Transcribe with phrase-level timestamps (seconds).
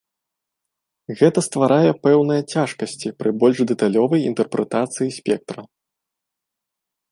[1.19, 5.61] Гэта стварае пэўныя цяжкасці пры больш дэталёвай інтэрпрэтацыі спектра.